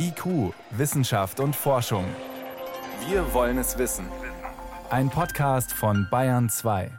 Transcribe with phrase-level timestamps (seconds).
[0.00, 2.04] IQ, Wissenschaft und Forschung.
[3.08, 4.06] Wir wollen es wissen.
[4.90, 6.92] Ein Podcast von Bayern 2.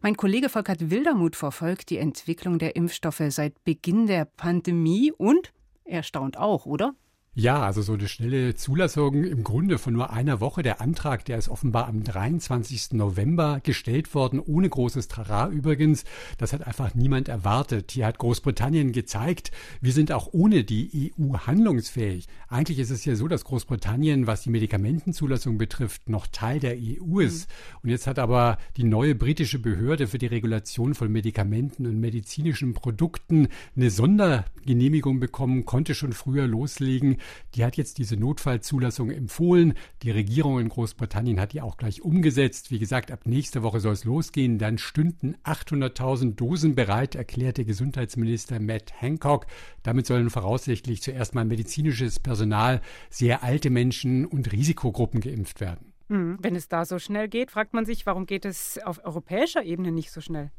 [0.00, 5.52] Mein Kollege Volkert Wildermuth verfolgt die Entwicklung der Impfstoffe seit Beginn der Pandemie und
[5.84, 6.94] er staunt auch, oder?
[7.40, 10.62] Ja, also so eine schnelle Zulassung im Grunde von nur einer Woche.
[10.62, 12.92] Der Antrag, der ist offenbar am 23.
[12.92, 16.04] November gestellt worden, ohne großes Trara übrigens.
[16.36, 17.92] Das hat einfach niemand erwartet.
[17.92, 22.26] Hier hat Großbritannien gezeigt, wir sind auch ohne die EU handlungsfähig.
[22.48, 27.20] Eigentlich ist es ja so, dass Großbritannien, was die Medikamentenzulassung betrifft, noch Teil der EU
[27.20, 27.48] ist.
[27.48, 27.78] Mhm.
[27.84, 32.74] Und jetzt hat aber die neue britische Behörde für die Regulation von Medikamenten und medizinischen
[32.74, 37.16] Produkten eine Sondergenehmigung bekommen, konnte schon früher loslegen.
[37.54, 39.74] Die hat jetzt diese Notfallzulassung empfohlen.
[40.02, 42.70] Die Regierung in Großbritannien hat die auch gleich umgesetzt.
[42.70, 44.58] Wie gesagt, ab nächster Woche soll es losgehen.
[44.58, 49.46] Dann stünden 800.000 Dosen bereit, erklärte Gesundheitsminister Matt Hancock.
[49.82, 55.92] Damit sollen voraussichtlich zuerst mal medizinisches Personal, sehr alte Menschen und Risikogruppen geimpft werden.
[56.08, 59.62] Hm, wenn es da so schnell geht, fragt man sich, warum geht es auf europäischer
[59.62, 60.50] Ebene nicht so schnell?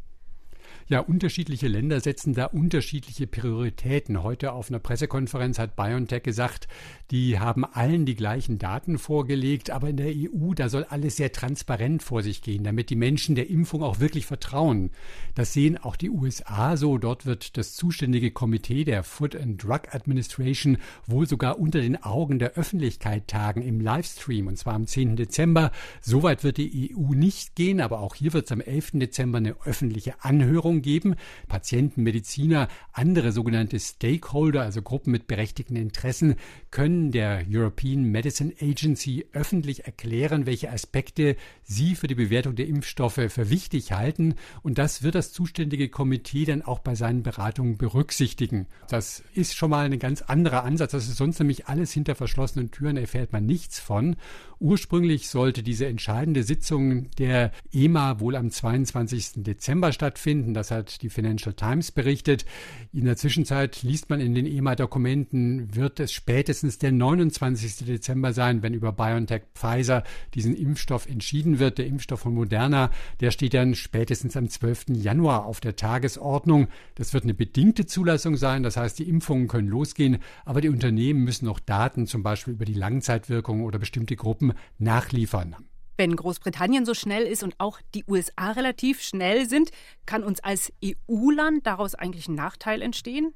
[0.88, 4.24] Ja, unterschiedliche Länder setzen da unterschiedliche Prioritäten.
[4.24, 6.68] Heute auf einer Pressekonferenz hat BioNTech gesagt,
[7.12, 11.32] die haben allen die gleichen Daten vorgelegt, aber in der EU, da soll alles sehr
[11.32, 14.92] transparent vor sich gehen, damit die Menschen der Impfung auch wirklich vertrauen.
[15.36, 16.98] Das sehen auch die USA so.
[16.98, 22.40] Dort wird das zuständige Komitee der Food and Drug Administration wohl sogar unter den Augen
[22.40, 25.16] der Öffentlichkeit tagen im Livestream, und zwar am 10.
[25.16, 25.72] Dezember.
[26.00, 28.92] Soweit wird die EU nicht gehen, aber auch hier wird es am 11.
[28.94, 31.16] Dezember eine öffentliche Anhörung Anhörung geben.
[31.48, 36.36] Patienten, Mediziner, andere sogenannte Stakeholder, also Gruppen mit berechtigten Interessen,
[36.72, 43.20] können der European Medicine Agency öffentlich erklären, welche Aspekte sie für die Bewertung der Impfstoffe
[43.28, 44.36] für wichtig halten.
[44.64, 48.68] Und das wird das zuständige Komitee dann auch bei seinen Beratungen berücksichtigen.
[48.88, 50.92] Das ist schon mal ein ganz anderer Ansatz.
[50.92, 54.16] Das ist sonst nämlich alles hinter verschlossenen Türen, erfährt man nichts von.
[54.60, 59.44] Ursprünglich sollte diese entscheidende Sitzung der EMA wohl am 22.
[59.44, 60.54] Dezember stattfinden.
[60.62, 62.46] Das hat die Financial Times berichtet.
[62.94, 67.88] In der Zwischenzeit liest man in den EMA-Dokumenten, wird es spätestens der 29.
[67.88, 70.04] Dezember sein, wenn über BioNTech Pfizer
[70.36, 71.80] diesen Impfstoff entschieden wird.
[71.80, 72.92] Der Impfstoff von Moderna,
[73.22, 74.90] der steht dann spätestens am 12.
[74.90, 76.68] Januar auf der Tagesordnung.
[76.94, 78.62] Das wird eine bedingte Zulassung sein.
[78.62, 82.66] Das heißt, die Impfungen können losgehen, aber die Unternehmen müssen noch Daten zum Beispiel über
[82.66, 85.56] die Langzeitwirkung oder bestimmte Gruppen nachliefern.
[86.02, 89.70] Wenn Großbritannien so schnell ist und auch die USA relativ schnell sind,
[90.08, 93.36] kann uns als EU-Land daraus eigentlich ein Nachteil entstehen?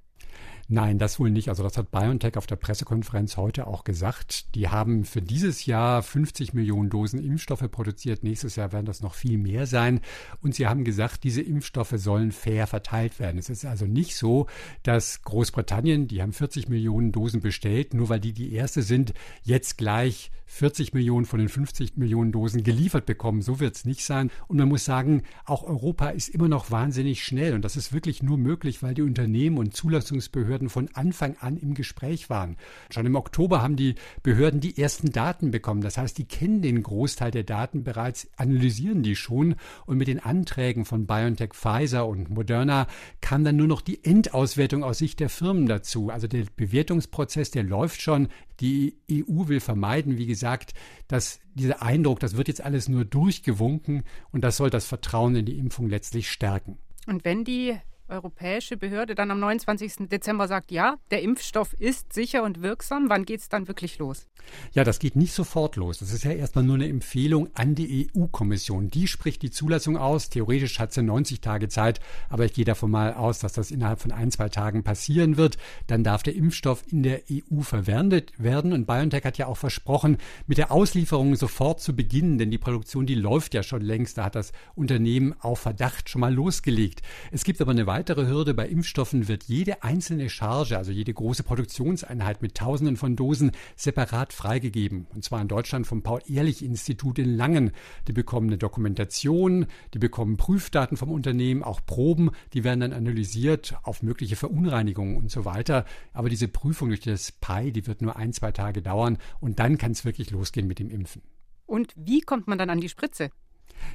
[0.67, 1.49] Nein, das wohl nicht.
[1.49, 4.55] Also das hat BioNTech auf der Pressekonferenz heute auch gesagt.
[4.55, 8.23] Die haben für dieses Jahr 50 Millionen Dosen Impfstoffe produziert.
[8.23, 10.01] Nächstes Jahr werden das noch viel mehr sein.
[10.41, 13.37] Und sie haben gesagt, diese Impfstoffe sollen fair verteilt werden.
[13.37, 14.47] Es ist also nicht so,
[14.81, 19.77] dass Großbritannien, die haben 40 Millionen Dosen bestellt, nur weil die die erste sind, jetzt
[19.77, 23.41] gleich 40 Millionen von den 50 Millionen Dosen geliefert bekommen.
[23.41, 24.31] So wird es nicht sein.
[24.47, 27.53] Und man muss sagen, auch Europa ist immer noch wahnsinnig schnell.
[27.53, 31.57] Und das ist wirklich nur möglich, weil die Unternehmen und Zulassungsbehörden Behörden von Anfang an
[31.57, 32.55] im Gespräch waren.
[32.89, 35.81] Schon im Oktober haben die Behörden die ersten Daten bekommen.
[35.81, 39.55] Das heißt, die kennen den Großteil der Daten bereits, analysieren die schon
[39.85, 42.87] und mit den Anträgen von BioNTech, Pfizer und Moderna
[43.19, 46.09] kam dann nur noch die Endauswertung aus Sicht der Firmen dazu.
[46.09, 48.29] Also der Bewertungsprozess, der läuft schon.
[48.61, 50.73] Die EU will vermeiden, wie gesagt,
[51.09, 55.45] dass dieser Eindruck, das wird jetzt alles nur durchgewunken und das soll das Vertrauen in
[55.45, 56.77] die Impfung letztlich stärken.
[57.07, 57.75] Und wenn die
[58.07, 60.09] europäische Behörde dann am 29.
[60.09, 64.27] Dezember sagt, ja, der Impfstoff ist sicher und wirksam, wann geht es dann wirklich los?
[64.73, 65.99] Ja, das geht nicht sofort los.
[65.99, 68.89] Das ist ja erstmal nur eine Empfehlung an die EU-Kommission.
[68.89, 70.29] Die spricht die Zulassung aus.
[70.29, 71.99] Theoretisch hat sie 90 Tage Zeit,
[72.29, 75.57] aber ich gehe davon mal aus, dass das innerhalb von ein, zwei Tagen passieren wird.
[75.87, 78.73] Dann darf der Impfstoff in der EU verwendet werden.
[78.73, 80.17] Und BioNTech hat ja auch versprochen,
[80.47, 84.17] mit der Auslieferung sofort zu beginnen, denn die Produktion, die läuft ja schon längst.
[84.17, 87.01] Da hat das Unternehmen auf Verdacht schon mal losgelegt.
[87.31, 88.53] Es gibt aber eine weitere Hürde.
[88.53, 94.33] Bei Impfstoffen wird jede einzelne Charge, also jede große Produktionseinheit mit Tausenden von Dosen, separat
[94.33, 95.07] freigegeben.
[95.15, 97.71] Und zwar in Deutschland vom Paul-Ehrlich-Institut in Langen.
[98.09, 103.77] Die bekommen eine Dokumentation, die bekommen Prüfdaten vom Unternehmen, auch Proben, die werden dann analysiert
[103.83, 105.85] auf mögliche Verunreinigungen und so weiter.
[106.11, 109.77] Aber diese Prüfung durch das PI, die wird nur ein, zwei Tage dauern und dann
[109.77, 111.21] kann es wirklich losgehen mit dem Impfen.
[111.65, 113.29] Und wie kommt man dann an die Spritze?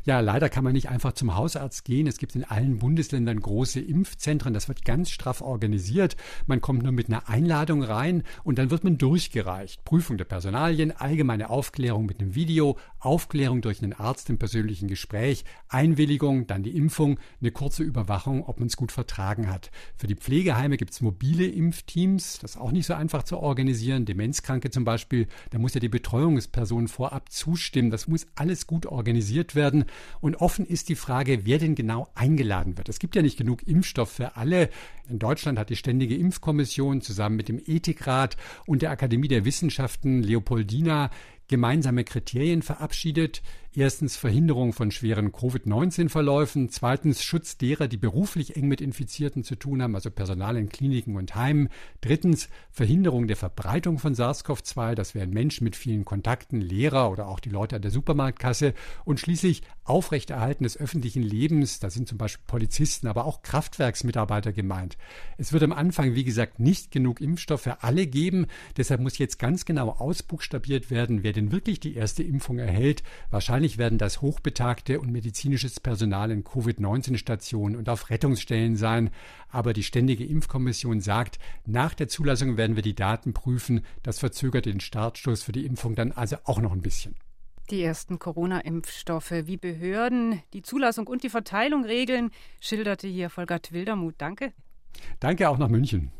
[0.05, 2.07] Ja, leider kann man nicht einfach zum Hausarzt gehen.
[2.07, 4.55] Es gibt in allen Bundesländern große Impfzentren.
[4.55, 6.17] Das wird ganz straff organisiert.
[6.47, 9.85] Man kommt nur mit einer Einladung rein und dann wird man durchgereicht.
[9.85, 15.44] Prüfung der Personalien, allgemeine Aufklärung mit einem Video, Aufklärung durch einen Arzt im persönlichen Gespräch,
[15.69, 19.70] Einwilligung, dann die Impfung, eine kurze Überwachung, ob man es gut vertragen hat.
[19.97, 24.05] Für die Pflegeheime gibt es mobile Impfteams, das ist auch nicht so einfach zu organisieren.
[24.05, 27.91] Demenzkranke zum Beispiel, da muss ja die Betreuungsperson vorab zustimmen.
[27.91, 29.85] Das muss alles gut organisiert werden.
[30.20, 32.88] Und offen ist die Frage, wer denn genau eingeladen wird.
[32.88, 34.70] Es gibt ja nicht genug Impfstoff für alle.
[35.08, 38.37] In Deutschland hat die Ständige Impfkommission zusammen mit dem Ethikrat
[38.67, 41.11] und der Akademie der Wissenschaften Leopoldina
[41.50, 43.43] gemeinsame Kriterien verabschiedet.
[43.73, 49.81] Erstens Verhinderung von schweren Covid-19-Verläufen, zweitens Schutz derer, die beruflich eng mit Infizierten zu tun
[49.81, 51.69] haben, also Personal in Kliniken und Heimen,
[52.00, 57.38] drittens Verhinderung der Verbreitung von SARS-CoV-2, das wären Menschen mit vielen Kontakten, Lehrer oder auch
[57.38, 58.75] die Leute an der Supermarktkasse.
[59.05, 64.99] Und schließlich Aufrechterhalten des öffentlichen Lebens, da sind zum Beispiel Polizisten, aber auch Kraftwerksmitarbeiter gemeint.
[65.38, 69.38] Es wird am Anfang, wie gesagt, nicht genug Impfstoff für alle geben, deshalb muss jetzt
[69.38, 73.03] ganz genau ausbuchstabiert werden, wer denn wirklich die erste Impfung erhält.
[73.31, 79.11] Wahrscheinlich werden das hochbetagte und medizinisches Personal in Covid-19-Stationen und auf Rettungsstellen sein.
[79.49, 83.85] Aber die Ständige Impfkommission sagt, nach der Zulassung werden wir die Daten prüfen.
[84.03, 87.17] Das verzögert den Startstoß für die Impfung dann also auch noch ein bisschen.
[87.71, 94.17] Die ersten Corona-Impfstoffe, wie Behörden die Zulassung und die Verteilung regeln, schilderte hier Volkert Wildermuth.
[94.19, 94.53] Danke.
[95.21, 96.11] Danke auch nach München.